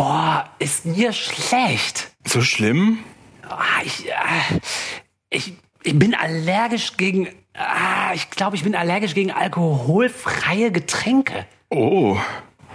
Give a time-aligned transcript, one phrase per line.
[0.00, 2.10] Boah, ist mir schlecht.
[2.26, 3.00] So schlimm?
[3.46, 4.12] Ah, ich, äh,
[5.28, 5.52] ich,
[5.82, 7.28] ich bin allergisch gegen.
[7.52, 11.44] Ah, ich glaube, ich bin allergisch gegen alkoholfreie Getränke.
[11.68, 12.16] Oh.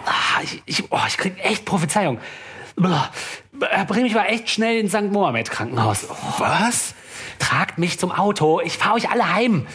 [0.06, 2.20] Ah, ich, ich, oh, ich krieg echt Prophezeiung.
[2.76, 3.10] Boah,
[3.88, 5.12] Bring mich mal echt schnell ins St.
[5.12, 6.06] Mohammed Krankenhaus.
[6.08, 6.94] Oh, Was?
[7.40, 8.62] tragt mich zum Auto.
[8.62, 9.66] Ich fahre euch alle heim.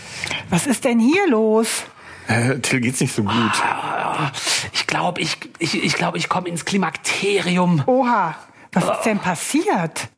[0.51, 1.83] Was ist denn hier los?
[2.31, 3.33] Äh, Till geht's nicht so gut.
[3.63, 4.31] Ah,
[4.73, 7.83] Ich glaube, ich, ich, ich, glaub, ich komme ins Klimakterium.
[7.87, 8.37] Oha,
[8.73, 10.09] was ist denn passiert?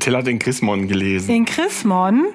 [0.00, 1.34] Till hat den Chrismon gelesen.
[1.34, 2.26] In Chrismon?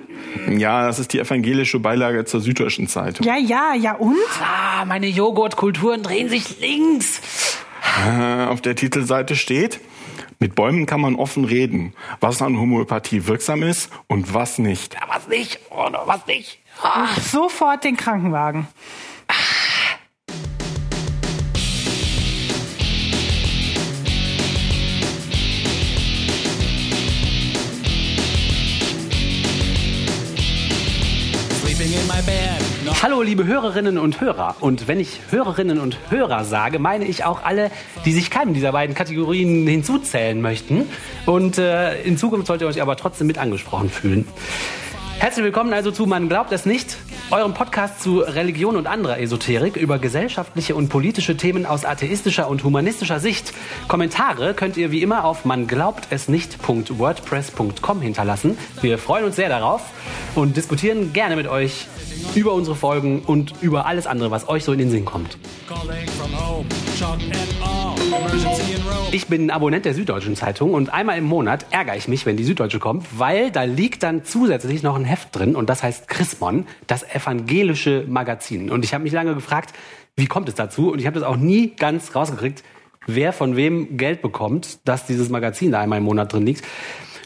[0.58, 3.26] Ja, das ist die evangelische Beilage zur Süddeutschen Zeitung.
[3.28, 4.16] Ja, ja, ja und?
[4.42, 7.22] Ah, meine Joghurtkulturen drehen sich links.
[8.08, 9.80] Äh, auf der Titelseite steht,
[10.40, 14.95] mit Bäumen kann man offen reden, was an Homöopathie wirksam ist und was nicht.
[14.95, 15.59] Ja, was nicht?
[15.70, 16.58] Oh, was nicht?
[16.81, 17.08] Ah.
[17.22, 18.67] Sofort den Krankenwagen.
[33.03, 34.56] Hallo, liebe Hörerinnen und Hörer.
[34.59, 37.70] Und wenn ich Hörerinnen und Hörer sage, meine ich auch alle,
[38.06, 40.89] die sich keinem dieser beiden Kategorien hinzuzählen möchten.
[41.28, 44.28] Und äh, in Zukunft sollt ihr euch aber trotzdem mit angesprochen fühlen.
[45.20, 46.98] Herzlich willkommen also zu Man glaubt es nicht,
[47.30, 52.64] eurem Podcast zu Religion und anderer Esoterik über gesellschaftliche und politische Themen aus atheistischer und
[52.64, 53.52] humanistischer Sicht.
[53.88, 58.55] Kommentare könnt ihr wie immer auf manglaubtesnicht.wordpress.com hinterlassen.
[58.81, 59.81] Wir freuen uns sehr darauf
[60.36, 61.88] und diskutieren gerne mit euch
[62.36, 65.38] über unsere Folgen und über alles andere, was euch so in den Sinn kommt.
[69.11, 72.43] Ich bin Abonnent der Süddeutschen Zeitung und einmal im Monat ärgere ich mich, wenn die
[72.43, 76.67] Süddeutsche kommt, weil da liegt dann zusätzlich noch ein Heft drin und das heißt Chrismon,
[76.88, 78.69] das evangelische Magazin.
[78.69, 79.73] Und ich habe mich lange gefragt,
[80.15, 80.91] wie kommt es dazu?
[80.91, 82.63] Und ich habe das auch nie ganz rausgekriegt,
[83.08, 86.63] wer von wem Geld bekommt, dass dieses Magazin da einmal im Monat drin liegt.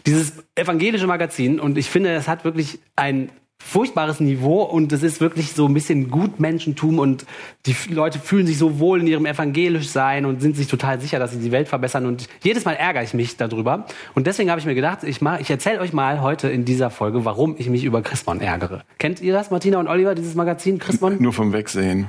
[0.05, 3.31] Dieses evangelische Magazin und ich finde, es hat wirklich ein
[3.63, 7.25] furchtbares Niveau und es ist wirklich so ein bisschen Gutmenschentum und
[7.65, 11.19] die Leute fühlen sich so wohl in ihrem evangelisch sein und sind sich total sicher,
[11.19, 14.59] dass sie die Welt verbessern und jedes Mal ärgere ich mich darüber und deswegen habe
[14.59, 17.69] ich mir gedacht, ich mach, ich erzähle euch mal heute in dieser Folge, warum ich
[17.69, 18.83] mich über Chrismon ärgere.
[18.97, 21.21] Kennt ihr das, Martina und Oliver, dieses Magazin Chrismon?
[21.21, 22.07] Nur vom Wegsehen.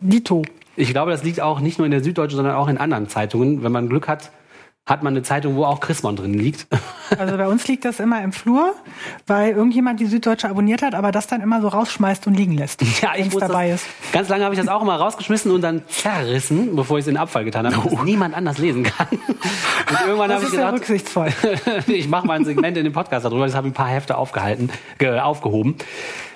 [0.00, 0.42] Dito.
[0.76, 3.62] Ich glaube, das liegt auch nicht nur in der Süddeutschen, sondern auch in anderen Zeitungen.
[3.62, 4.30] Wenn man Glück hat,
[4.86, 6.66] hat man eine Zeitung, wo auch Chrismon drin liegt.
[7.18, 8.72] Also bei uns liegt das immer im Flur,
[9.26, 12.80] weil irgendjemand die Süddeutsche abonniert hat, aber das dann immer so rausschmeißt und liegen lässt,
[13.02, 14.12] Ja, ich wenn's muss dabei das, ist.
[14.12, 17.14] Ganz lange habe ich das auch immer rausgeschmissen und dann zerrissen, bevor ich es in
[17.14, 19.08] den Abfall getan habe, damit es niemand anders lesen kann.
[19.18, 21.32] Und irgendwann Das habe ich ist ja gedacht, rücksichtsvoll.
[21.88, 23.44] ich mache mal ein Segment in dem Podcast darüber.
[23.44, 25.74] Das habe ich ein paar Hefte aufgehalten, ge, aufgehoben,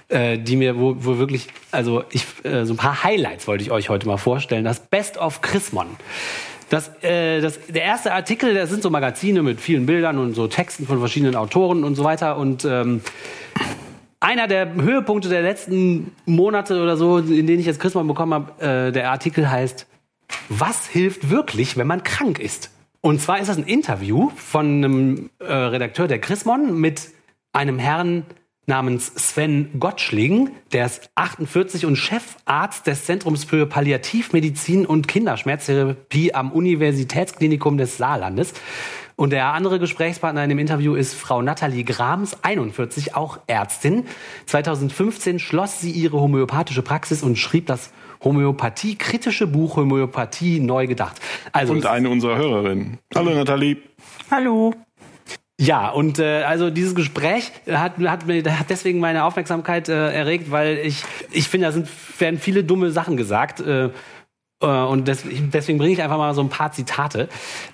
[0.08, 3.70] äh, die mir wo, wo wirklich, also ich äh, so ein paar Highlights wollte ich
[3.70, 4.64] euch heute mal vorstellen.
[4.64, 5.86] Das Best of Chrismon.
[6.70, 10.46] Das, äh, das, der erste Artikel, das sind so Magazine mit vielen Bildern und so
[10.46, 12.36] Texten von verschiedenen Autoren und so weiter.
[12.36, 13.00] Und ähm,
[14.20, 18.88] einer der Höhepunkte der letzten Monate oder so, in denen ich jetzt Christmann bekommen habe,
[18.88, 19.86] äh, der Artikel heißt
[20.48, 22.70] Was hilft wirklich, wenn man krank ist?
[23.02, 27.10] Und zwar ist das ein Interview von einem äh, Redakteur der Chrismon mit
[27.52, 28.24] einem Herrn
[28.66, 36.52] namens Sven Gottschling, der ist 48 und Chefarzt des Zentrums für Palliativmedizin und Kinderschmerztherapie am
[36.52, 38.54] Universitätsklinikum des Saarlandes.
[39.16, 44.06] Und der andere Gesprächspartner in dem Interview ist Frau Nathalie Grams, 41, auch Ärztin.
[44.46, 47.92] 2015 schloss sie ihre homöopathische Praxis und schrieb das
[48.24, 51.20] Homöopathie-kritische Buch Homöopathie neu gedacht.
[51.52, 52.98] Also Und eine unserer Hörerinnen.
[53.14, 53.76] Hallo Nathalie.
[54.30, 54.74] Hallo.
[55.60, 60.78] Ja, und äh, also dieses Gespräch hat, hat, hat deswegen meine Aufmerksamkeit äh, erregt, weil
[60.78, 61.88] ich, ich finde, da sind,
[62.18, 63.60] werden viele dumme Sachen gesagt.
[63.60, 63.90] Äh,
[64.60, 67.28] äh, und des, deswegen bringe ich einfach mal so ein paar Zitate.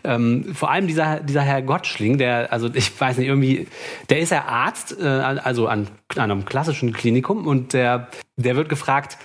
[0.05, 3.67] Ähm, vor allem dieser, dieser Herr Gottschling, der, also ich weiß nicht, irgendwie,
[4.11, 8.69] der ist ja Arzt, äh, also an, an einem klassischen Klinikum und der, der wird
[8.69, 9.17] gefragt,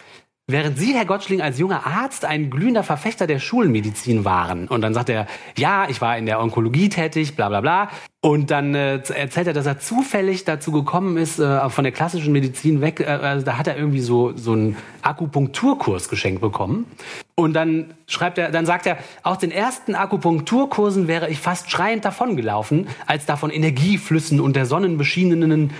[0.48, 4.68] Während Sie, Herr Gottschling, als junger Arzt ein glühender Verfechter der Schulmedizin waren.
[4.68, 5.26] Und dann sagt er,
[5.58, 7.90] ja, ich war in der Onkologie tätig, bla bla bla.
[8.22, 12.32] Und dann äh, erzählt er, dass er zufällig dazu gekommen ist, äh, von der klassischen
[12.32, 13.00] Medizin weg.
[13.00, 16.86] Äh, also da hat er irgendwie so, so einen Akupunkturkurs geschenkt bekommen.
[17.34, 22.06] Und dann schreibt er, dann sagt er, aus den ersten Akupunkturkursen wäre ich fast schreiend
[22.06, 25.72] davongelaufen, als da von Energieflüssen und der sonnenbeschienenen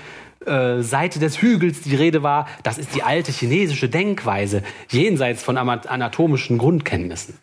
[0.46, 5.56] äh, Seite des Hügels die Rede war, das ist die alte chinesische Denkweise, jenseits von
[5.56, 7.38] anatomischen Grundkenntnissen.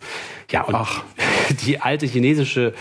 [0.49, 0.77] Ja, und
[1.65, 2.73] die alte chinesische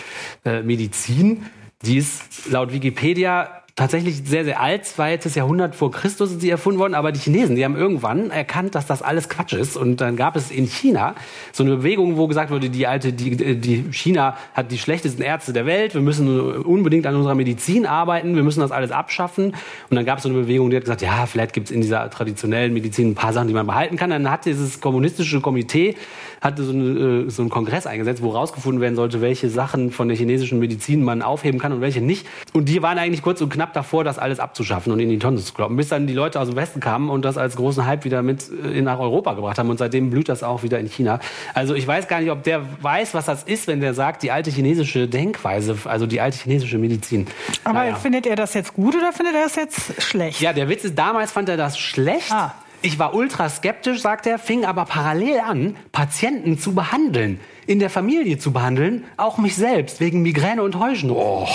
[0.44, 1.46] äh, Medizin,
[1.82, 6.78] die ist laut Wikipedia tatsächlich sehr, sehr alt, zweites Jahrhundert vor Christus ist sie erfunden
[6.78, 9.76] worden, aber die Chinesen, die haben irgendwann erkannt, dass das alles Quatsch ist.
[9.76, 11.14] Und dann gab es in China
[11.52, 15.54] so eine Bewegung, wo gesagt wurde, die alte, die, die China hat die schlechtesten Ärzte
[15.54, 19.54] der Welt, wir müssen unbedingt an unserer Medizin arbeiten, wir müssen das alles abschaffen.
[19.88, 21.80] Und dann gab es so eine Bewegung, die hat gesagt, ja, vielleicht gibt es in
[21.80, 24.10] dieser traditionellen Medizin ein paar Sachen, die man behalten kann.
[24.10, 25.96] Dann hat dieses kommunistische Komitee
[26.42, 30.08] hatte so, eine, äh, so einen Kongress eingesetzt, wo rausgefunden werden sollte, welche Sachen von
[30.08, 32.26] der chinesischen Medizin man aufheben kann und welche nicht.
[32.52, 35.38] Und die waren eigentlich kurz und knapp davor, das alles abzuschaffen und in die Tonne
[35.38, 38.04] zu kloppen, bis dann die Leute aus dem Westen kamen und das als großen Hype
[38.04, 39.70] wieder mit äh, nach Europa gebracht haben.
[39.70, 41.20] Und seitdem blüht das auch wieder in China.
[41.54, 44.30] Also ich weiß gar nicht, ob der weiß, was das ist, wenn der sagt, die
[44.32, 47.26] alte chinesische Denkweise, also die alte chinesische Medizin.
[47.64, 47.94] Aber Naja.
[47.96, 50.40] findet er das jetzt gut oder findet er das jetzt schlecht?
[50.40, 52.32] Ja, der Witz ist, damals fand er das schlecht.
[52.32, 52.54] Ah.
[52.84, 57.90] Ich war ultra skeptisch, sagt er, fing aber parallel an, Patienten zu behandeln, in der
[57.90, 61.46] Familie zu behandeln, auch mich selbst, wegen Migräne und Heuschnupfen.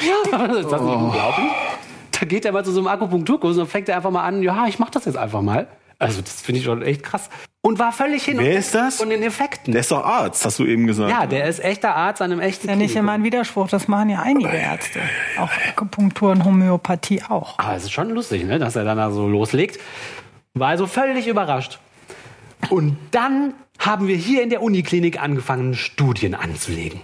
[0.00, 1.50] Ja, ist das nicht unglaublich?
[2.18, 4.66] Da geht er mal zu so einem Akupunkturkurs und fängt er einfach mal an, ja,
[4.66, 5.66] ich mach das jetzt einfach mal.
[5.98, 7.30] Also das finde ich schon echt krass.
[7.60, 8.96] Und war völlig hin und Wer weg ist das?
[8.96, 9.72] von den Effekten.
[9.72, 11.10] Der ist doch Arzt, hast du eben gesagt.
[11.10, 13.88] ja, der ist echter Arzt an einem echten ist ja nicht immer ein Widerspruch, das
[13.88, 15.00] machen ja einige Ärzte.
[15.38, 17.58] Auch Akupunktur und Homöopathie auch.
[17.58, 19.80] Aber es ist schon lustig, ne, dass er dann da so loslegt.
[20.52, 21.78] War also völlig überrascht.
[22.68, 27.00] Und dann haben wir hier in der Uniklinik angefangen, Studien anzulegen.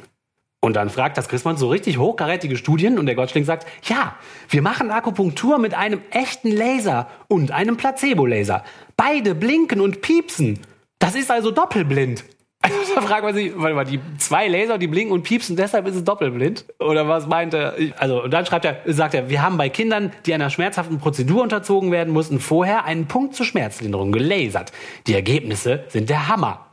[0.62, 4.16] Und dann fragt das Christmann so richtig hochkarätige Studien und der Gottschling sagt, ja,
[4.50, 8.62] wir machen Akupunktur mit einem echten Laser und einem Placebo-Laser.
[8.96, 10.60] Beide blinken und piepsen.
[10.98, 12.24] Das ist also doppelblind.
[12.62, 15.86] Also da fragt man sich, warte mal, die zwei Laser, die blinken und piepsen, deshalb
[15.86, 16.66] ist es doppelblind?
[16.78, 17.74] Oder was meint er?
[17.96, 21.42] Also, und dann schreibt er, sagt er, wir haben bei Kindern, die einer schmerzhaften Prozedur
[21.42, 24.72] unterzogen werden mussten, vorher einen Punkt zur Schmerzlinderung gelasert.
[25.06, 26.69] Die Ergebnisse sind der Hammer.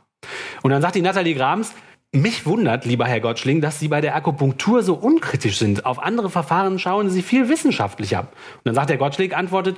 [0.62, 1.72] Und dann sagt die Nathalie Grams,
[2.12, 5.84] mich wundert, lieber Herr Gottschling, dass Sie bei der Akupunktur so unkritisch sind.
[5.84, 8.20] Auf andere Verfahren schauen Sie viel wissenschaftlicher.
[8.20, 8.28] Und
[8.64, 9.76] dann sagt der Gottschling, antwortet,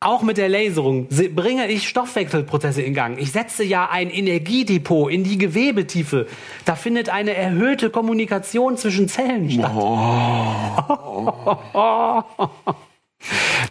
[0.00, 3.18] auch mit der Laserung se- bringe ich Stoffwechselprozesse in Gang.
[3.18, 6.26] Ich setze ja ein Energiedepot in die Gewebetiefe.
[6.64, 9.72] Da findet eine erhöhte Kommunikation zwischen Zellen statt.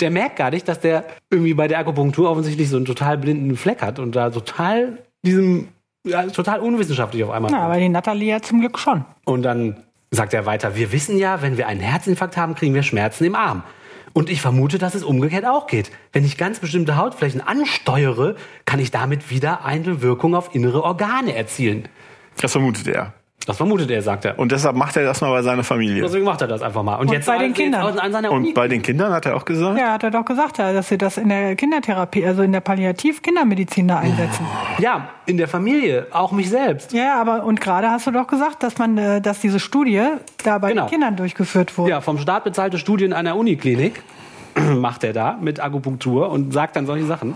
[0.02, 3.56] Der merkt gar nicht, dass der irgendwie bei der Akupunktur offensichtlich so einen total blinden
[3.56, 5.69] Fleck hat und da total diesem
[6.07, 7.51] ja, total unwissenschaftlich auf einmal.
[7.51, 9.06] Na, aber die Nathalie ja zum Glück schon.
[9.25, 12.83] Und dann sagt er weiter, wir wissen ja, wenn wir einen Herzinfarkt haben, kriegen wir
[12.83, 13.63] Schmerzen im Arm.
[14.13, 15.92] Und ich vermute, dass es umgekehrt auch geht.
[16.12, 21.36] Wenn ich ganz bestimmte Hautflächen ansteuere, kann ich damit wieder eine Wirkung auf innere Organe
[21.36, 21.88] erzielen.
[22.42, 23.13] Das vermutet er.
[23.48, 24.38] Das vermutet er, sagt er.
[24.38, 26.02] Und deshalb macht er das mal bei seiner Familie.
[26.04, 26.96] deswegen macht er das einfach mal.
[26.98, 27.98] Und, jetzt bei den Kindern.
[27.98, 28.50] An seiner Uni.
[28.50, 30.90] Und bei den Kindern hat er auch gesagt, Ja, hat er doch gesagt, ja, dass
[30.90, 34.46] sie das in der Kindertherapie, also in der Palliativ-Kindermedizin da einsetzen.
[34.80, 36.92] ja, in der Familie, auch mich selbst.
[36.94, 40.04] Ja, aber und gerade hast du doch gesagt, dass man, äh, dass diese Studie
[40.44, 40.84] da bei Genau.
[40.86, 41.92] den Kindern durchgeführt wurde.
[41.92, 44.02] Ja, vom Staat bezahlte Studien einer Uniklinik
[44.76, 47.36] macht er da mit Akupunktur und sagt dann solche Sachen.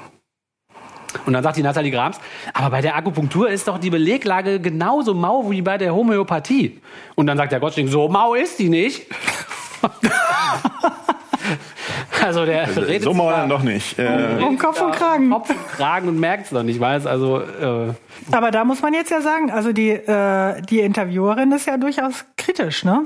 [1.26, 2.20] Und dann sagt die Nathalie Grams,
[2.54, 6.80] aber bei der Akupunktur ist doch die Beleglage genauso mau wie bei der Homöopathie.
[7.16, 9.08] Und dann sagt der Gottschling, so mau ist die nicht.
[12.24, 13.98] also der redet so da dann doch nicht.
[13.98, 15.30] Äh, Um Kopf und Kragen.
[15.30, 17.94] Kopf und Kragen und merkt es noch nicht, weiß also äh,
[18.32, 22.26] Aber da muss man jetzt ja sagen, also die, äh, die Interviewerin ist ja durchaus
[22.38, 23.06] kritisch, ne?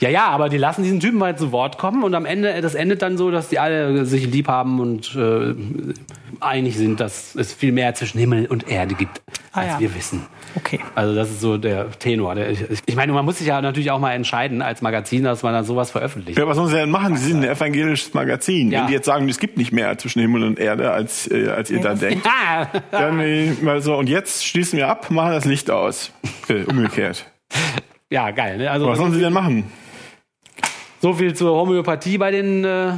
[0.00, 2.74] Ja, ja, aber die lassen diesen Typen mal zu Wort kommen und am Ende, das
[2.74, 5.54] endet dann so, dass die alle sich lieb haben und äh,
[6.40, 9.20] einig sind, dass es viel mehr zwischen Himmel und Erde gibt,
[9.52, 9.80] Ah, als ja.
[9.80, 10.26] wir wissen.
[10.56, 10.80] Okay.
[10.94, 12.34] Also das ist so der Tenor.
[12.34, 15.42] Der, ich, ich meine, man muss sich ja natürlich auch mal entscheiden als Magazin, dass
[15.42, 16.38] man dann sowas veröffentlicht.
[16.38, 17.16] ja, was sollen sie denn machen?
[17.16, 18.70] Sie sind ein evangelisches Magazin.
[18.70, 18.80] Ja.
[18.80, 21.70] Wenn die jetzt sagen, es gibt nicht mehr zwischen Himmel und Erde, als, äh, als
[21.70, 25.44] ihr da denkt, Ah, dann äh, mal so, und jetzt schließen wir ab, machen das
[25.44, 26.12] Licht aus.
[26.48, 27.26] Äh, umgekehrt.
[28.10, 28.58] ja, geil.
[28.58, 28.70] Ne?
[28.70, 29.70] Also Was sollen sie denn machen?
[31.00, 32.92] so viel zur Homöopathie bei den äh,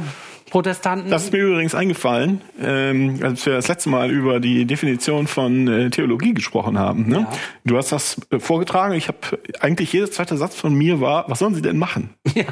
[0.51, 1.09] Protestanten.
[1.09, 5.67] Das ist mir übrigens eingefallen, ähm, als wir das letzte Mal über die Definition von
[5.67, 7.07] äh, Theologie gesprochen haben.
[7.07, 7.25] Ne?
[7.65, 8.93] Du hast das äh, vorgetragen.
[8.93, 9.17] Ich habe
[9.61, 12.09] eigentlich jeder zweite Satz von mir war, was sollen sie denn machen?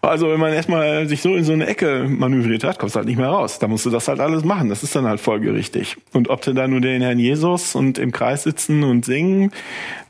[0.00, 3.08] Also wenn man erstmal sich so in so eine Ecke manövriert hat, kommst du halt
[3.08, 3.58] nicht mehr raus.
[3.58, 4.68] Da musst du das halt alles machen.
[4.68, 5.96] Das ist dann halt folgerichtig.
[6.12, 9.50] Und ob du da nur den Herrn Jesus und im Kreis sitzen und singen,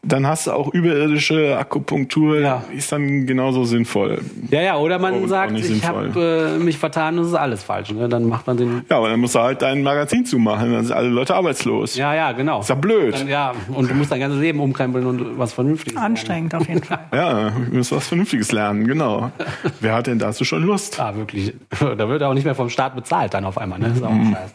[0.02, 2.64] dann hast du auch überirdische Akupunktur, Ja.
[2.76, 4.21] ist dann genauso sinnvoll.
[4.50, 7.90] ja, ja, oder man sagt, ich habe äh, mich vertan, das ist alles falsch.
[7.92, 8.09] Ne?
[8.09, 8.85] Dann macht man den.
[8.90, 11.97] Ja, aber dann musst du halt dein Magazin zumachen, dann sind alle Leute arbeitslos.
[11.97, 12.61] Ja, ja, genau.
[12.61, 13.14] Ist ja blöd.
[13.14, 15.94] Dann, ja, und du musst dein ganzes Leben umkrempeln und was Vernünftiges.
[15.94, 16.06] lernen.
[16.06, 17.00] Anstrengend auf jeden Fall.
[17.12, 19.30] Ja, du musst was Vernünftiges lernen, genau.
[19.80, 20.99] Wer hat denn dazu schon Lust?
[20.99, 21.54] Ja, wirklich.
[21.97, 23.78] Da wird er auch nicht mehr vom Staat bezahlt dann auf einmal.
[23.78, 23.88] Ne?
[23.88, 24.33] Das ist auch Mhm.
[24.35, 24.54] scheiße.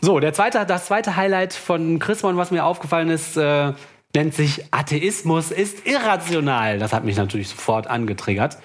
[0.00, 3.72] So, der zweite, das zweite Highlight von Chrismon, was mir aufgefallen ist, äh,
[4.16, 6.78] nennt sich Atheismus ist irrational.
[6.78, 8.58] Das hat mich natürlich sofort angetriggert.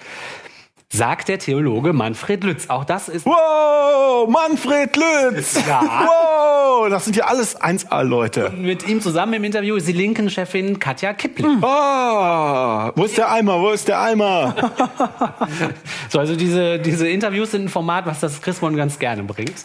[0.90, 2.68] Sagt der Theologe Manfred Lütz.
[2.70, 5.58] Auch das ist Wow, Manfred Lütz!
[5.68, 5.82] Ja.
[5.82, 8.50] Wow, das sind ja alles 1A-Leute.
[8.56, 11.62] mit ihm zusammen im Interview ist die linken Chefin Katja Kippling.
[11.62, 13.60] Ah, wo ist der Eimer?
[13.60, 14.54] Wo ist der Eimer?
[16.10, 19.64] So, also diese, diese Interviews sind ein Format, was das Chrismon ganz gerne bringt.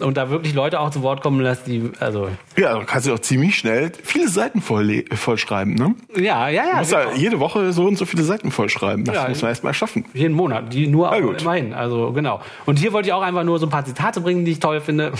[0.00, 3.14] Und da wirklich Leute auch zu Wort kommen lässt, die, also, Ja, da kannst du
[3.14, 5.94] auch ziemlich schnell viele Seiten voll, vollschreiben, ne?
[6.16, 6.70] ja, ja, ja.
[6.72, 7.10] Du musst genau.
[7.10, 9.04] ja jede Woche so und so viele Seiten vollschreiben.
[9.04, 10.04] Das Ja, muss man erst mal schaffen.
[10.14, 11.42] Jeden Monat, die nur gut.
[11.42, 11.74] immerhin.
[11.74, 12.40] Also genau.
[12.66, 14.80] Und hier wollte ich auch einfach nur so ein paar Zitate bringen, die ich toll
[14.80, 15.12] finde.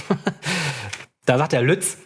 [1.27, 1.99] da sagt der Lütz,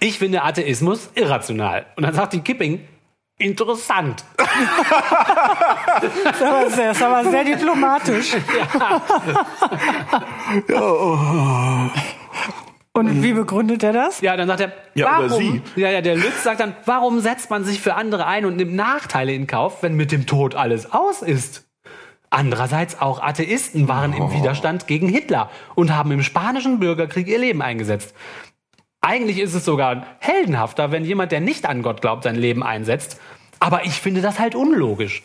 [0.00, 1.86] ich finde Atheismus irrational.
[1.96, 2.80] Und dann sagt die Kipping,
[3.38, 4.24] interessant.
[6.00, 8.34] Das ist aber sehr, ist aber sehr diplomatisch.
[12.96, 14.20] Und wie begründet er das?
[14.20, 15.24] Ja, dann sagt er, Ja, warum?
[15.24, 15.62] oder sie.
[15.74, 18.74] Ja, ja, der Lütz sagt dann, warum setzt man sich für andere ein und nimmt
[18.74, 21.66] Nachteile in Kauf, wenn mit dem Tod alles aus ist?
[22.30, 27.62] Andererseits auch Atheisten waren im Widerstand gegen Hitler und haben im spanischen Bürgerkrieg ihr Leben
[27.62, 28.14] eingesetzt.
[29.04, 33.20] Eigentlich ist es sogar heldenhafter, wenn jemand, der nicht an Gott glaubt, sein Leben einsetzt.
[33.60, 35.22] Aber ich finde das halt unlogisch.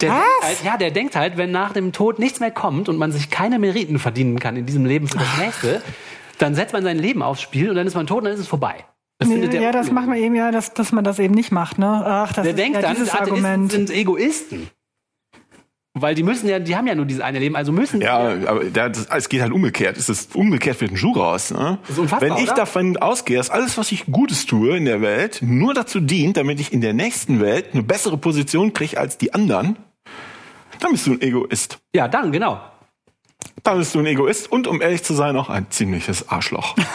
[0.00, 3.12] Der halt, ja, der denkt halt, wenn nach dem Tod nichts mehr kommt und man
[3.12, 5.82] sich keine Meriten verdienen kann in diesem Leben für das nächste,
[6.38, 8.40] dann setzt man sein Leben aufs Spiel und dann ist man tot und dann ist
[8.40, 8.84] es vorbei.
[9.18, 11.78] Das der ja, das macht man eben ja, dass, dass man das eben nicht macht.
[11.78, 11.86] Ne?
[11.86, 13.72] Ach, das Der ist denkt ja dann, dieses Atheisten Argument.
[13.72, 14.68] sind Egoisten.
[15.98, 18.64] Weil die müssen ja, die haben ja nur dieses eine Leben, also müssen Ja, aber
[18.66, 19.96] da- das, es geht halt umgekehrt.
[19.96, 21.50] Es ist umgekehrt wird ein Schuh raus.
[21.52, 21.78] Ne?
[22.20, 22.54] Wenn ich oder?
[22.54, 26.60] davon ausgehe, dass alles, was ich Gutes tue in der Welt, nur dazu dient, damit
[26.60, 29.76] ich in der nächsten Welt eine bessere Position kriege als die anderen,
[30.80, 31.78] dann bist du ein Egoist.
[31.94, 32.60] Ja, dann, genau.
[33.62, 36.76] Dann bist du ein Egoist und um ehrlich zu sein auch ein ziemliches Arschloch.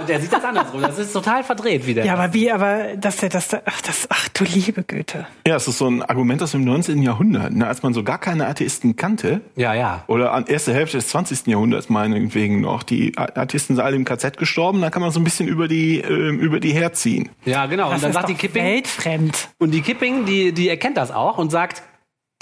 [0.00, 0.80] Und der sieht das andersrum.
[0.80, 2.02] Das ist total verdreht wieder.
[2.06, 5.26] Ja, aber wie, aber dass der, das, ach, das, ach du liebe Güte.
[5.46, 7.02] ja, es ist so ein Argument aus dem 19.
[7.02, 9.42] Jahrhundert, ne, als man so gar keine Atheisten kannte.
[9.56, 10.04] ja, ja.
[10.06, 11.48] Oder an erste Hälfte des 20.
[11.48, 12.82] Jahrhunderts meinetwegen noch.
[12.82, 15.98] Die Atheisten sind alle im KZ gestorben, da kann man so ein bisschen über die,
[15.98, 17.28] ähm, über die herziehen.
[17.44, 17.90] Ja, genau.
[17.90, 19.48] Das Und dann ist sagt die doch Kipping, weltfremd.
[19.58, 21.82] und die Kipping, die, die erkennt das auch und sagt,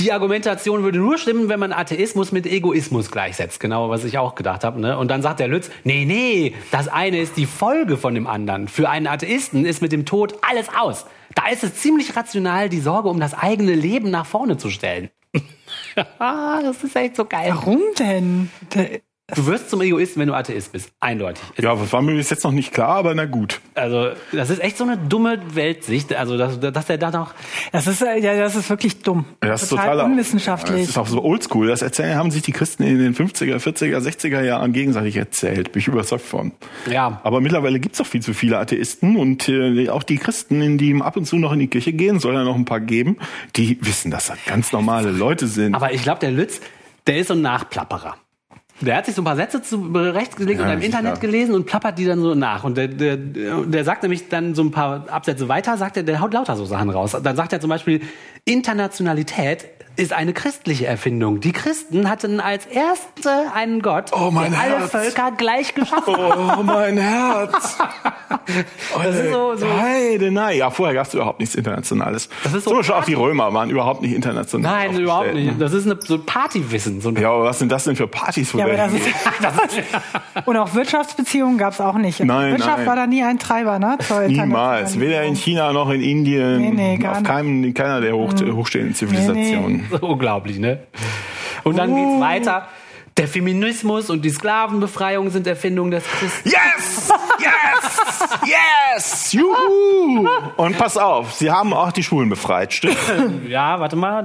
[0.01, 3.59] die Argumentation würde nur stimmen, wenn man Atheismus mit Egoismus gleichsetzt.
[3.59, 4.81] Genau, was ich auch gedacht habe.
[4.81, 4.97] Ne?
[4.97, 8.69] Und dann sagt der Lütz, nee, nee, das eine ist die Folge von dem anderen.
[8.69, 11.07] Für einen Atheisten ist mit dem Tod alles aus.
[11.35, 15.11] Da ist es ziemlich rational, die Sorge um das eigene Leben nach vorne zu stellen.
[16.19, 17.51] ah, das ist echt so geil.
[17.51, 18.51] Warum denn?
[19.29, 20.91] Der, Du wirst zum Egoisten, wenn du Atheist bist.
[21.01, 21.43] Eindeutig.
[21.59, 23.61] Ja, das war mir bis jetzt noch nicht klar, aber na gut.
[23.75, 26.15] Also, das ist echt so eine dumme Weltsicht.
[26.15, 27.35] Also, dass, dass er da noch.
[27.71, 29.27] das ist, äh, ja, das ist wirklich dumm.
[29.41, 30.81] Das ist total total unwissenschaftlich.
[30.81, 31.67] Das ist auch so oldschool.
[31.67, 35.73] Das erzählen, haben sich die Christen in den 50er, 40er, 60er Jahren gegenseitig erzählt.
[35.73, 36.53] Bin ich überzeugt von.
[36.91, 37.21] Ja.
[37.23, 41.17] Aber mittlerweile gibt's auch viel zu viele Atheisten und äh, auch die Christen, die ab
[41.19, 43.19] und zu noch in die Kirche gehen, soll ja noch ein paar geben,
[43.57, 45.75] die wissen, dass das ganz normale Leute sind.
[45.75, 46.61] Aber ich glaube, der Lütz,
[47.07, 48.17] der ist so ein Nachplapperer.
[48.81, 50.83] Der hat sich so ein paar Sätze zu rechts gelegt Ja, oder im.
[50.83, 52.65] Internet gelesen und plappert die dann so nach.
[52.65, 56.21] Und der, der, der sagt nämlich dann so ein paar Absätze weiter, sagt er, der
[56.21, 57.17] haut lauter so Sachen raus.
[57.23, 58.01] Dann sagt er zum Beispiel,
[58.45, 61.41] Internationalität ist eine christliche Erfindung.
[61.41, 64.91] Die Christen hatten als erste einen Gott, Oh, mein der alle Herz.
[64.91, 66.59] Völker gleich geschaffen hat.
[66.59, 67.79] Oh, mein Herz.
[69.03, 70.57] Das ist so, so Heide, nein.
[70.59, 72.29] Ja, vorher gab's überhaupt nichts Internationales.
[72.45, 74.89] Das ist so Zum Beispiel auch die Römer waren überhaupt nicht international.
[74.89, 75.61] Nein, überhaupt nicht.
[75.61, 77.01] Das ist eine, so ein Partywissen.
[77.01, 78.53] So Ja, aber was sind das denn für Partys?
[78.55, 79.85] ja, aber das ist, hingehen?
[80.47, 82.21] und auch Wirtschaftsbeziehungen gab es auch nicht.
[82.21, 82.87] Nein, Wirtschaft nein.
[82.87, 83.99] war da nie ein Treiber, ne?
[84.07, 84.99] zur Niemals.
[84.99, 86.61] Weder in China noch in Indien.
[86.61, 89.88] Nee, nee, gar auf keinem, in keiner der hoch, hochstehenden Zivilisationen.
[90.01, 90.87] So unglaublich, ne?
[91.65, 92.69] Und dann geht's weiter.
[93.17, 96.49] Der Feminismus und die Sklavenbefreiung sind Erfindungen des Christen.
[96.49, 97.13] Yes!
[97.41, 98.29] Yes!
[98.47, 99.33] Yes!
[99.33, 100.29] Juhu!
[100.57, 102.97] Und pass auf, sie haben auch die Schwulen befreit, stimmt?
[103.49, 104.25] Ja, warte mal.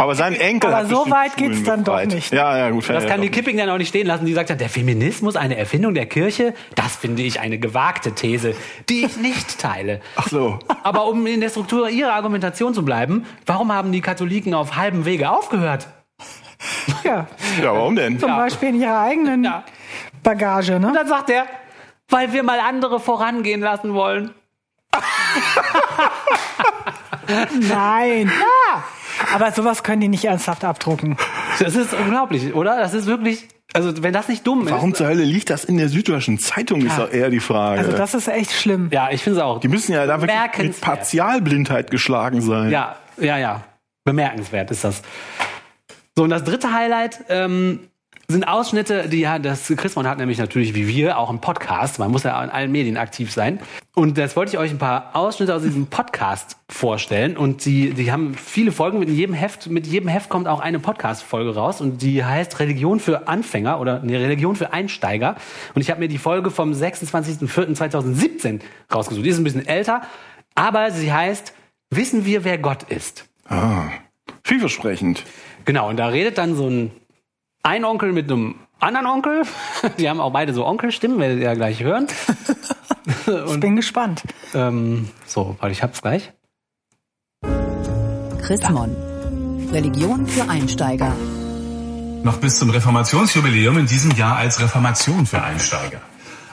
[0.00, 2.32] Aber sein Enkel Aber hat so weit geht's dann doch nicht.
[2.32, 2.88] Ja, ja, gut.
[2.88, 3.34] Das ja, kann die doch.
[3.34, 4.26] Kipping dann auch nicht stehen lassen.
[4.26, 6.54] Die sagt dann, der Feminismus eine Erfindung der Kirche?
[6.76, 8.54] Das finde ich eine gewagte These,
[8.88, 10.00] die ich nicht teile.
[10.14, 10.60] Ach so.
[10.84, 15.04] Aber um in der Struktur ihrer Argumentation zu bleiben, warum haben die Katholiken auf halbem
[15.04, 15.88] Wege aufgehört?
[17.02, 17.26] Ja,
[17.60, 18.20] Ja, warum denn?
[18.20, 18.36] zum Ja.
[18.36, 19.64] Beispiel in ihrer eigenen Ja.
[20.22, 20.86] Bagage, ne?
[20.88, 21.46] Und dann sagt er,
[22.08, 24.32] weil wir mal andere vorangehen lassen wollen.
[27.68, 28.30] Nein.
[28.30, 28.84] Ja.
[29.34, 31.16] Aber sowas können die nicht ernsthaft abdrucken.
[31.58, 32.78] Das ist unglaublich, oder?
[32.78, 34.70] Das ist wirklich, also wenn das nicht dumm ist.
[34.72, 37.80] Warum zur Hölle liegt das in der Süddeutschen Zeitung, ist doch eher die Frage.
[37.80, 38.88] Also das ist echt schlimm.
[38.92, 39.60] Ja, ich finde es auch.
[39.60, 40.80] die müssen ja da wirklich mit.
[40.80, 42.70] Partialblindheit geschlagen sein.
[42.70, 43.64] Ja, ja, ja.
[44.04, 45.02] Bemerkenswert ist das.
[46.16, 47.80] So, und das dritte Highlight, ähm,
[48.30, 51.98] sind Ausschnitte, die ja, das Chrismon hat nämlich natürlich wie wir auch einen Podcast.
[51.98, 53.58] Man muss ja in allen Medien aktiv sein.
[53.94, 57.38] Und das wollte ich euch ein paar Ausschnitte aus diesem Podcast vorstellen.
[57.38, 58.98] Und die, die haben viele Folgen.
[58.98, 61.80] Mit jedem Heft, mit jedem Heft kommt auch eine Podcast-Folge raus.
[61.80, 65.36] Und die heißt Religion für Anfänger oder nee, Religion für Einsteiger.
[65.74, 68.60] Und ich habe mir die Folge vom 26.04.2017
[68.92, 69.24] rausgesucht.
[69.24, 70.02] Die ist ein bisschen älter,
[70.54, 71.54] aber sie heißt
[71.90, 73.24] Wissen wir, wer Gott ist?
[73.46, 73.88] Ah,
[74.44, 75.24] vielversprechend.
[75.64, 76.90] Genau, und da redet dann so ein,
[77.62, 79.42] ein Onkel mit einem anderen Onkel.
[79.98, 82.06] Die haben auch beide so Onkelstimmen, werdet ihr ja gleich hören.
[83.26, 84.22] Ich bin gespannt.
[84.54, 86.30] Ähm, so, warte, ich hab's gleich.
[88.42, 88.94] Chrismon.
[89.72, 91.14] Religion für Einsteiger.
[92.22, 96.00] Noch bis zum Reformationsjubiläum in diesem Jahr als Reformation für Einsteiger.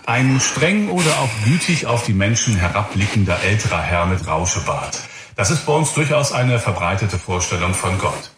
[0.05, 4.99] Ein streng oder auch gütig auf die Menschen herabblickender älterer Herr mit Rauschebart.
[5.35, 8.31] Das ist bei uns durchaus eine verbreitete Vorstellung von Gott.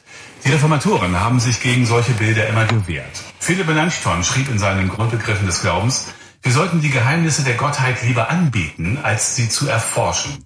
[0.48, 3.22] Die Reformatoren haben sich gegen solche Bilder immer gewehrt.
[3.38, 6.08] Philipp Melanchthon schrieb in seinen Grundbegriffen des Glaubens,
[6.42, 10.46] wir sollten die Geheimnisse der Gottheit lieber anbeten, als sie zu erforschen.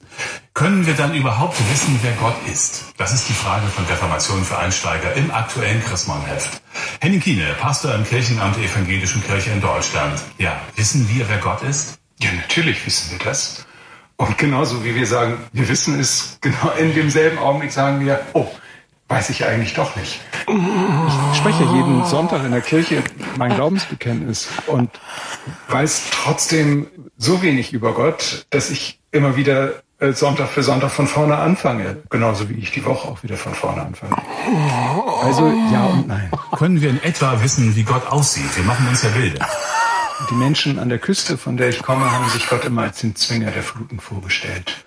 [0.55, 2.85] Können wir dann überhaupt wissen, wer Gott ist?
[2.97, 6.63] Das ist die Frage von Reformation für Einsteiger im aktuellen Chrismon-Heft.
[6.99, 10.19] Henning Kiene, Pastor im Kirchenamt der Evangelischen Kirche in Deutschland.
[10.39, 11.99] Ja, wissen wir, wer Gott ist?
[12.19, 13.67] Ja, natürlich wissen wir das.
[14.17, 18.51] Und genauso wie wir sagen, wir wissen es, genau in demselben Augenblick sagen wir, oh,
[19.11, 20.21] weiß ich eigentlich doch nicht.
[20.47, 23.03] Ich spreche jeden Sonntag in der Kirche
[23.37, 24.89] mein Glaubensbekenntnis und
[25.67, 26.87] weiß trotzdem
[27.17, 31.97] so wenig über Gott, dass ich immer wieder äh, Sonntag für Sonntag von vorne anfange.
[32.09, 34.15] Genauso wie ich die Woche auch wieder von vorne anfange.
[35.21, 36.31] Also ja und nein.
[36.57, 38.55] Können wir in etwa wissen, wie Gott aussieht?
[38.55, 39.45] Wir machen uns ja Bilder.
[40.29, 43.15] Die Menschen an der Küste, von der ich komme, haben sich Gott immer als den
[43.15, 44.85] Zwinger der Fluten vorgestellt.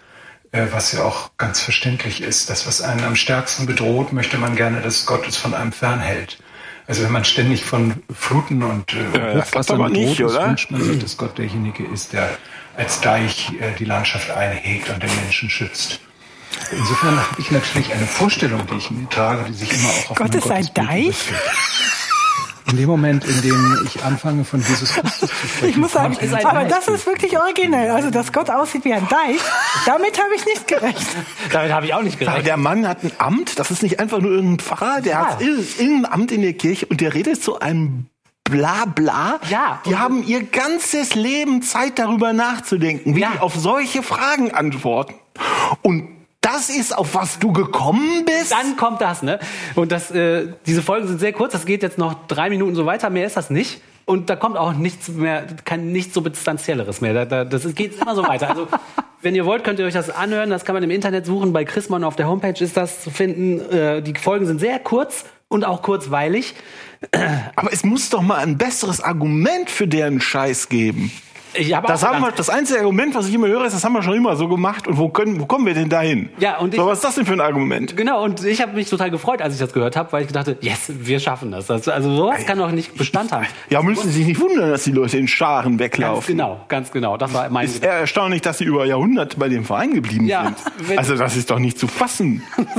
[0.54, 2.49] Äh, Was ja auch ganz verständlich ist.
[2.49, 6.38] Das, was einen am stärksten bedroht, möchte man gerne, dass Gott es von einem fernhält.
[6.87, 10.46] Also wenn man ständig von Fluten und äh, Ja, bedroht nicht, ist, oder?
[10.46, 12.30] wünscht man sich, dass Gott derjenige ist, der
[12.76, 15.99] als Deich äh, die Landschaft einhegt und den Menschen schützt.
[16.70, 20.16] Insofern habe ich natürlich eine Vorstellung, die ich mir trage, die sich immer auch auf
[20.16, 21.08] Gott ist ein Deich?
[21.08, 21.34] richtet.
[22.71, 26.16] In dem Moment, in dem ich anfange, von Jesus Christus zu sprechen, Ich muss sagen,
[26.44, 27.90] aber das ist wirklich originell.
[27.90, 29.38] Also, dass Gott aussieht wie ein Deich,
[29.87, 31.06] damit habe ich nicht gerechnet.
[31.52, 32.47] Damit habe ich auch nicht Aber gerechnet.
[32.47, 35.26] der Mann hat ein Amt, das ist nicht einfach nur irgendein Pfarrer, der Ja.
[35.26, 38.06] hat ir- irgendein Amt in der Kirche und der redet zu einem
[38.45, 39.41] Blabla.
[39.50, 39.80] Ja.
[39.86, 43.30] Die haben ihr ganzes Leben Zeit darüber nachzudenken, wie Ja.
[43.34, 45.15] die auf solche Fragen antworten.
[45.82, 46.08] Und
[46.45, 48.52] das ist, auf was du gekommen bist?
[48.52, 49.39] Dann kommt das, ne?
[49.75, 51.52] Und das, äh, diese Folgen sind sehr kurz.
[51.52, 53.11] Das geht jetzt noch drei Minuten so weiter.
[53.11, 53.80] Mehr ist das nicht.
[54.04, 57.15] Und da kommt auch nichts mehr, kein nichts so substanzielleres mehr.
[57.15, 58.50] Da, da, das geht immer so weiter.
[58.50, 58.69] Also,
[59.23, 60.50] wenn ihr wollt, könnt ihr euch das anhören.
[60.50, 61.54] Das kann man im Internet suchen.
[61.54, 63.61] Bei Chrismon auf der Homepage ist das zu finden.
[63.73, 66.54] Äh, die Folgen sind sehr kurz und auch kurzweilig.
[67.57, 71.11] Aber es muss doch mal ein besseres Argument für deren Scheiß geben.
[71.73, 74.02] Habe Das, haben wir, das einzige Argument, was ich immer höre, ist, das haben wir
[74.02, 74.86] schon immer so gemacht.
[74.88, 76.28] Und wo, können, wo kommen wir denn dahin?
[76.38, 77.97] Ja, und ich- so, was ist das denn für ein Argument?
[77.97, 80.56] Genau, und ich habe mich total gefreut, als ich das gehört habe, weil ich dachte,
[80.60, 81.71] yes, wir schaffen das.
[81.71, 83.47] Also, also sowas kann doch nicht Bestand haben.
[83.71, 86.36] Ja, müssen Sie sich nicht wundern, dass die Leute in Scharen Ganz weglaufen.
[86.36, 87.17] genau, ganz genau.
[87.17, 90.52] Das war mein Ist eher erstaunlich, dass sie über Jahrhunderte bei dem Verein geblieben Ja,
[90.78, 90.99] sind.
[90.99, 92.43] Also das ist doch nicht zu fassen.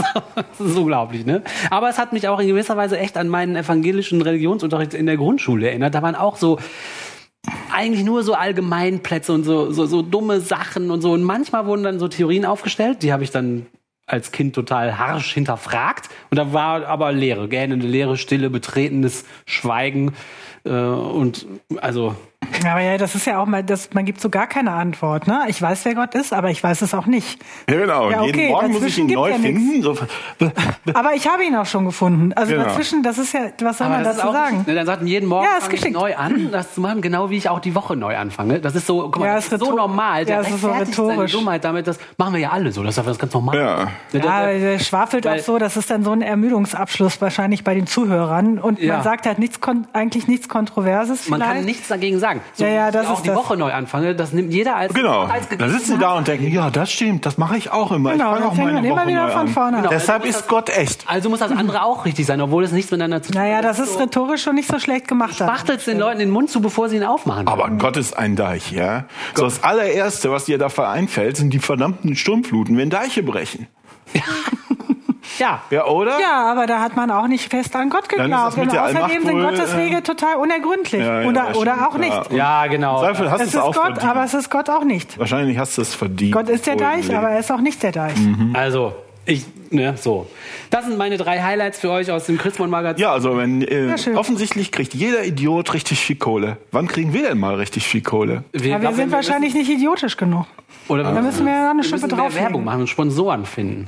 [0.58, 1.42] Das ist unglaublich, ne?
[1.70, 5.18] Aber es hat mich auch in gewisser Weise echt an meinen evangelischen Religionsunterricht in der
[5.18, 5.94] Grundschule erinnert.
[5.96, 6.60] Da waren auch so
[7.72, 11.12] eigentlich nur so Allgemeinplätze und so, so, so dumme Sachen und so.
[11.12, 13.66] Und manchmal wurden dann so Theorien aufgestellt, die habe ich dann
[14.08, 16.10] als Kind total harsch hinterfragt.
[16.30, 20.14] Und da war aber Leere, gähnende Leere, Stille, betretenes Schweigen.
[20.64, 21.46] Äh, und
[21.78, 22.16] also
[22.70, 25.28] Aber ja, das ist ja auch mal, das, man gibt so gar keine Antwort.
[25.28, 25.44] Ne?
[25.48, 27.40] Ich weiß, wer Gott ist, aber ich weiß es auch nicht.
[27.70, 28.10] Ja, genau.
[28.12, 29.82] Ja, okay, jeden Morgen muss ich ihn neu ja finden.
[29.82, 29.96] So,
[30.94, 32.34] Aber ich habe ihn auch schon gefunden.
[32.34, 32.66] Also Genau.
[32.66, 34.64] dazwischen, das ist ja, was soll Aber man das dazu auch, sagen?
[34.68, 37.30] Ne, dann sagten jeden Morgen Ja, ist fange ich neu an, das zu machen, genau
[37.30, 38.60] wie ich auch die Woche neu anfange.
[38.60, 40.20] Das ist so, guck mal, Ja, das ist ist so normal.
[40.20, 41.32] ja, Der es ist so rhetorisch.
[41.32, 42.84] Dummheit damit, das machen wir ja alle so.
[42.84, 43.58] Das ist einfach ganz normal.
[43.58, 43.84] Ja.
[43.86, 47.64] Ne, der- Ja, der- der schwafelt auch so, das ist dann so ein Ermüdungsabschluss wahrscheinlich
[47.64, 48.60] bei den Zuhörern.
[48.60, 48.96] Und Ja.
[48.96, 51.56] man sagt halt nichts, kon- eigentlich nichts Kontroverses man vielleicht.
[51.58, 52.35] kann nichts dagegen sagen.
[52.54, 53.38] So Ja, ja, das ich auch ist die das.
[53.38, 55.24] Woche neu anfange, das nimmt jeder als Genau.
[55.24, 58.12] als Dann sitzen sie da und denken, ja, das stimmt, das mache ich auch immer.
[58.14, 59.48] Genau, ich fange auch meine Woche wieder neu von an.
[59.50, 59.84] vorne an.
[59.84, 59.94] Genau.
[59.94, 61.06] Deshalb Also ist Gott echt.
[61.08, 63.64] Also muss das andere auch richtig sein, obwohl es nichts miteinander zu tun Naja, hat.
[63.66, 65.40] das ist rhetorisch schon nicht so schlecht gemacht.
[65.40, 65.48] hat.
[65.50, 67.48] Spachtelst den Leuten den Mund zu, bevor sie ihn aufmachen.
[67.48, 69.06] Aber Gott ist ein Deich, ja.
[69.34, 73.68] So das allererste, was dir dafür einfällt, sind die verdammten Sturmfluten, wenn Deiche brechen.
[75.40, 75.62] ja.
[75.70, 76.20] Ja, oder?
[76.20, 78.58] Ja, aber da hat man auch nicht fest an Gott geglaubt.
[78.58, 81.02] Und außerdem sind wohl, Gottes äh, Wege total unergründlich.
[81.02, 82.32] Ja, ja, oder, oder auch nicht.
[82.32, 82.64] ja.
[82.64, 83.00] Ja, genau.
[83.00, 84.06] Zweifel hast Es ist es auch Gott, verdient.
[84.06, 85.18] aber es ist Gott auch nicht.
[85.20, 86.34] Wahrscheinlich hast du es verdient.
[86.34, 88.18] Gott ist der Deich, aber er ist auch nicht der Deich.
[88.18, 88.52] Mhm.
[88.54, 88.94] Also,
[89.28, 90.28] Ich, ne, so.
[90.70, 93.02] Das sind meine drei Highlights für euch aus dem Chrismon-Magazin.
[93.02, 96.58] Ja, also wenn äh, offensichtlich kriegt jeder Idiot richtig viel Kohle.
[96.72, 98.44] Wann kriegen wir denn mal richtig viel Kohle?
[98.54, 100.46] Ja, wir sind wahrscheinlich nicht idiotisch genug.
[100.88, 102.44] Oder Da müssen wir eine wir Schippe drauflegen.
[102.46, 103.88] Werbung machen und Sponsoren finden.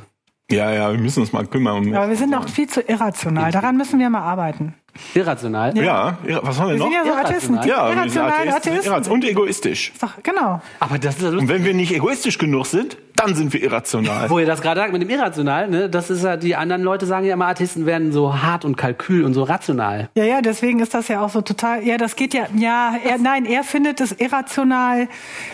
[0.49, 1.93] Ja, ja, wir müssen uns mal kümmern.
[1.93, 3.51] Aber wir sind noch viel zu irrational.
[3.51, 4.75] Daran müssen wir mal arbeiten.
[5.13, 5.77] Irrational.
[5.77, 6.85] ja, ja, was haben wir Wir noch?
[6.85, 7.55] sind ja so Atheisten.
[7.55, 7.67] Irrational.
[7.67, 8.91] Ja, wir sind irrationale Atheisten, Atheisten.
[8.91, 9.91] irrational und egoistisch.
[9.93, 10.61] Ist doch, genau.
[10.79, 14.29] Aber das ist ja Und wenn wir nicht egoistisch genug sind, dann sind wir irrational.
[14.29, 17.05] Wo ihr das gerade sagt mit dem Irrational, ne, das ist ja, die anderen Leute
[17.05, 20.09] sagen ja immer, Atheisten werden so hart und kalkül und so rational.
[20.15, 21.83] Ja, ja, deswegen ist das ja auch so total.
[21.83, 22.45] Ja, das geht ja.
[22.55, 25.07] Ja, er, nein, er findet es irrational,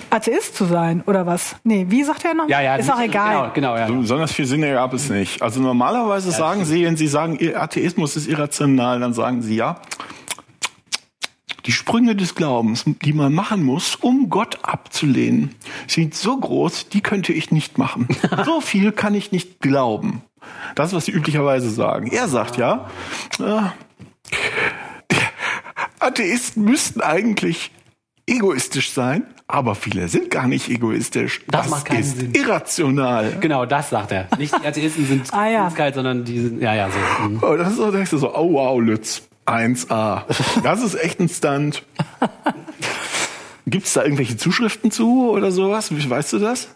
[0.10, 1.56] Atheist zu sein, oder was?
[1.64, 2.48] Nee, wie sagt er noch?
[2.50, 2.76] Ja, ja.
[2.76, 3.52] Ist auch nicht- egal.
[3.54, 3.88] Genau, genau ja.
[3.88, 5.42] So Besonders viel Sinn gab es nicht.
[5.42, 9.78] Also normalerweise sagen sie, wenn sie sagen, ihr Atheismus ist irrational, dann sagen sie ja,
[11.66, 15.56] die Sprünge des Glaubens, die man machen muss, um Gott abzulehnen,
[15.88, 18.08] sind so groß, die könnte ich nicht machen.
[18.46, 20.22] So viel kann ich nicht glauben.
[20.76, 22.08] Das ist, was sie üblicherweise sagen.
[22.12, 22.90] Er sagt ja,
[23.40, 23.62] äh,
[26.00, 27.72] Atheisten müssten eigentlich
[28.28, 31.42] egoistisch sein, aber viele sind gar nicht egoistisch.
[31.48, 32.34] Das macht keinen ist Sinn.
[32.34, 33.38] irrational.
[33.40, 34.28] Genau, das sagt er.
[34.38, 35.70] Nicht die Atheisten sind Ah, ja.
[35.70, 37.30] kalt, sondern die sind, ja, ja, so.
[37.30, 37.40] mhm.
[37.42, 40.24] Oh, das ist so, denkst du so, oh wow, Lütz, 1A.
[40.64, 41.84] Das ist echt ein Stunt.
[43.66, 45.96] Gibt es da irgendwelche Zuschriften zu oder sowas?
[45.96, 46.70] Wie- Weißt du das?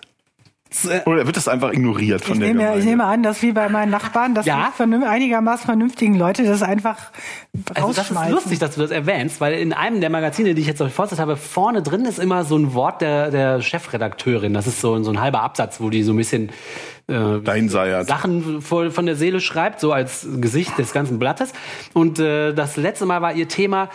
[1.05, 2.79] Oder wird das einfach ignoriert von Ich der nehme, Gemeinde?
[2.79, 4.73] ich nehme an, dass wie bei meinen Nachbarn, dass Ja.
[4.77, 6.97] einigermaßen vernünftigen Leute das einfach
[7.73, 10.67] Also das ist lustig, dass du das erwähnst, weil in einem der Magazine, die ich
[10.67, 14.53] jetzt euch vorgestellt habe, vorne drin ist immer so ein Wort der, der Chefredakteurin.
[14.53, 16.51] Das ist so, so ein halber Absatz, wo die so ein bisschen
[17.07, 18.07] äh, Dein Seiert.
[18.07, 21.53] Sachen voll von der Seele schreibt, so als Gesicht des ganzen Blattes.
[21.93, 23.89] Und äh, das letzte Mal war ihr Thema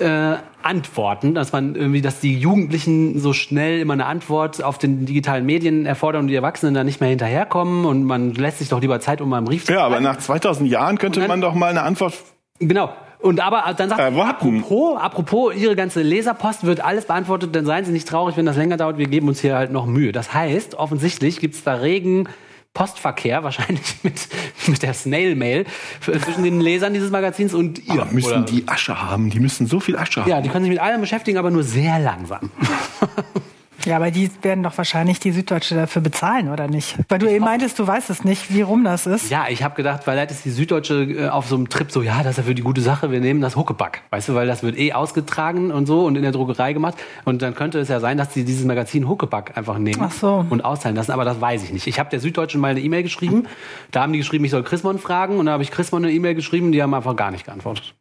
[0.00, 5.06] äh, Antworten, dass man irgendwie, dass die Jugendlichen so schnell immer eine Antwort auf den
[5.06, 8.80] digitalen Medien erfordern und die Erwachsenen da nicht mehr hinterherkommen und man lässt sich doch
[8.80, 11.40] lieber Zeit, um mal einen Brief zu Ja, aber nach 2000 Jahren könnte dann- man
[11.40, 12.14] doch mal eine Antwort.
[12.58, 12.92] Genau.
[13.20, 17.84] Und aber dann sagt Äh, apropos, apropos, Ihre ganze Leserpost wird alles beantwortet, dann seien
[17.84, 20.12] Sie nicht traurig, wenn das länger dauert, wir geben uns hier halt noch Mühe.
[20.12, 22.28] Das heißt, offensichtlich gibt's da regen
[22.76, 24.28] Postverkehr, wahrscheinlich mit,
[24.66, 25.64] mit der Snail-Mail
[26.00, 28.02] für- zwischen den Lesern dieses Magazins und ihr.
[28.02, 28.42] Aber müssen oder?
[28.42, 29.30] die Asche haben?
[29.30, 30.30] Die müssen so viel Asche haben.
[30.30, 32.50] ja, die können sich mit allem beschäftigen, aber nur sehr langsam.
[33.86, 36.96] Ja, aber die werden doch wahrscheinlich die Süddeutsche dafür bezahlen, oder nicht?
[37.08, 39.30] Weil du eben meintest, du weißt es nicht, wie rum das ist.
[39.30, 42.18] Ja, ich habe gedacht, weil ist die Süddeutsche äh, auf so einem Trip so, ja,
[42.22, 44.02] das ist ja für die gute Sache, wir nehmen das Huckepack.
[44.10, 46.96] Weißt du, weil das wird eh ausgetragen und so und in der Druckerei gemacht.
[47.24, 50.44] Und dann könnte es ja sein, dass sie dieses Magazin Huckepack einfach nehmen Ach so.
[50.50, 51.12] und austeilen lassen.
[51.12, 51.86] Aber das weiß ich nicht.
[51.86, 53.46] Ich habe der Süddeutschen mal eine E-Mail geschrieben.
[53.92, 55.38] Da haben die geschrieben, ich soll Chrismon fragen.
[55.38, 57.94] Und da habe ich Chrismon eine E-Mail geschrieben, die haben einfach gar nicht geantwortet.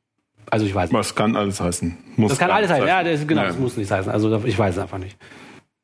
[0.50, 0.98] Also ich weiß nicht.
[1.00, 1.98] Was kann alles heißen?
[2.17, 2.88] Muss Das kann alles nicht heißen.
[2.88, 3.48] Ja, das, genau, Ja.
[3.50, 4.12] das muss nicht heißen.
[4.12, 5.17] Also ich weiß es einfach nicht.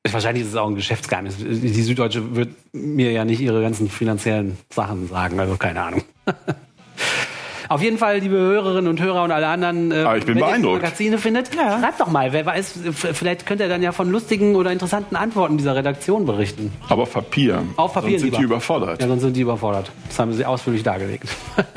[0.09, 1.35] Wahrscheinlich ist es auch ein Geschäftsgeheimnis.
[1.37, 6.03] Die Süddeutsche wird mir ja nicht ihre ganzen finanziellen Sachen sagen, also keine Ahnung.
[7.69, 10.41] Auf jeden Fall, liebe Hörerinnen und Hörer und alle anderen, äh, Aber ich bin wenn
[10.43, 10.73] beeindruckt.
[10.73, 11.79] ihr die Magazine findet, Ja.
[11.79, 12.33] schreibt doch mal.
[12.33, 16.73] Wer weiß, vielleicht könnt ihr dann ja von lustigen oder interessanten Antworten dieser Redaktion berichten.
[16.89, 17.63] Aber auf Papier.
[17.77, 18.37] Auf Papier Sonst sind lieber.
[18.39, 19.01] die überfordert.
[19.01, 19.89] Ja, sonst sind die überfordert.
[20.09, 21.29] Das haben sie ausführlich dargelegt.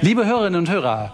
[0.00, 1.12] Liebe Hörerinnen und Hörer,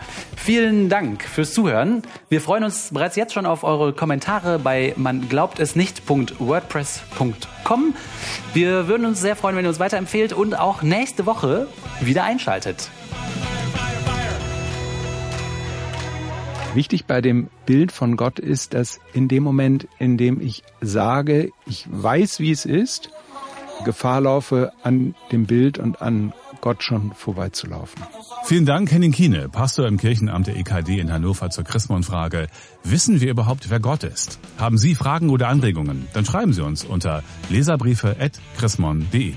[0.51, 2.03] vielen Dank fürs Zuhören.
[2.29, 7.95] Wir freuen uns bereits jetzt schon auf eure Kommentare bei man glaubt es nicht.wordpress.com.
[8.53, 11.69] Wir würden uns sehr freuen, wenn ihr uns weiterempfehlt und auch nächste Woche
[12.01, 12.91] wieder einschaltet.
[16.75, 21.53] Wichtig bei dem Bild von Gott ist, dass in dem Moment, in dem ich sage,
[21.65, 23.11] ich weiß, wie es ist,
[23.85, 28.03] Gefahr laufe, an dem Bild und an Gott schon vorbeizulaufen.
[28.44, 32.49] Vielen Dank, Henning Kiene, Pastor im Kirchenamt der EKD in Hannover zur Chrismon-Frage.
[32.85, 34.38] Wissen wir überhaupt, wer Gott ist?
[34.59, 36.07] Haben Sie Fragen oder Anregungen?
[36.12, 39.35] Dann schreiben Sie uns unter leserbriefe.chrismon.de.